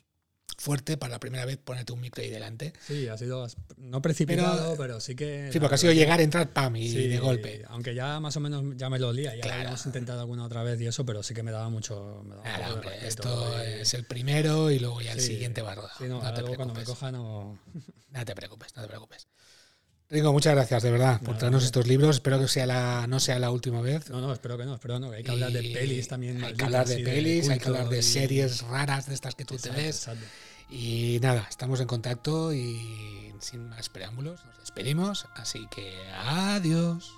fuerte 0.56 0.96
para 0.96 1.12
la 1.12 1.20
primera 1.20 1.44
vez 1.44 1.58
ponerte 1.58 1.92
un 1.92 2.00
micro 2.00 2.22
ahí 2.22 2.30
delante. 2.30 2.72
Sí, 2.86 3.08
ha 3.08 3.16
sido 3.16 3.46
no 3.76 4.02
precipitado, 4.02 4.76
pero, 4.76 5.00
sí 5.00 5.14
que... 5.14 5.50
Sí, 5.52 5.60
porque 5.60 5.74
ha 5.76 5.78
sido 5.78 5.92
llegar, 5.92 6.20
entrar, 6.20 6.52
pam, 6.52 6.76
y 6.76 6.90
de 6.90 7.18
golpe. 7.18 7.64
Aunque 7.68 7.94
ya 7.94 8.18
más 8.20 8.36
o 8.36 8.40
menos 8.40 8.64
ya 8.76 8.88
me 8.88 8.98
lo 8.98 9.08
olía, 9.08 9.34
ya 9.34 9.42
claro. 9.42 9.60
habíamos 9.60 9.86
intentado 9.86 10.20
alguna 10.20 10.44
otra 10.44 10.62
vez 10.62 10.80
y 10.80 10.86
eso, 10.86 11.04
pero 11.04 11.22
sí 11.22 11.34
que 11.34 11.42
me 11.42 11.52
daba 11.52 11.68
mucho... 11.68 12.24
claro, 12.42 12.82
esto 13.02 13.60
es 13.62 13.94
el 13.94 14.04
primero 14.04 14.70
y 14.70 14.78
luego 14.78 15.00
ya 15.00 15.12
el 15.12 15.20
siguiente 15.20 15.62
va 15.62 15.72
a 15.72 15.74
rodar. 15.76 15.92
Sí, 15.98 16.04
no, 16.04 16.22
no 16.22 16.34
te 16.34 16.40
luego 16.40 16.56
cuando 16.56 16.74
me 16.74 16.84
coja 16.84 17.12
no... 17.12 17.58
No 18.10 18.24
te 18.24 18.34
preocupes, 18.34 18.74
no 18.74 18.82
te 18.82 18.88
preocupes. 18.88 19.28
Rico, 20.10 20.32
muchas 20.32 20.54
gracias, 20.54 20.82
de 20.82 20.90
verdad, 20.90 21.20
por 21.20 21.36
traernos 21.36 21.64
estos 21.64 21.86
libros. 21.86 22.16
Espero 22.16 22.40
que 22.40 22.48
sea 22.48 22.66
la, 22.66 23.06
no 23.06 23.20
sea 23.20 23.38
la 23.38 23.50
última 23.50 23.82
vez. 23.82 24.08
No, 24.08 24.22
no, 24.22 24.32
espero 24.32 24.56
que 24.56 24.64
no, 24.64 24.74
espero 24.74 24.98
no. 24.98 25.10
Hay 25.10 25.22
que 25.22 25.30
hablar 25.30 25.52
de 25.52 25.62
pelis 25.62 26.08
también. 26.08 26.42
Hay 26.42 26.54
que 26.54 26.64
hablar 26.64 26.86
de 26.88 26.98
pelis, 27.00 27.50
hay 27.50 27.58
que 27.58 27.68
hablar 27.68 27.90
de 27.90 28.02
series 28.02 28.62
raras 28.62 29.06
de 29.06 29.14
estas 29.14 29.34
que 29.34 29.44
tú 29.44 29.56
te 29.58 29.70
ves. 29.70 30.08
Y 30.70 31.18
nada, 31.20 31.46
estamos 31.50 31.80
en 31.80 31.86
contacto 31.86 32.54
y 32.54 33.34
sin 33.40 33.68
más 33.68 33.90
preámbulos, 33.90 34.44
nos 34.46 34.58
despedimos. 34.60 35.26
Así 35.34 35.66
que 35.70 35.94
adiós. 36.14 37.17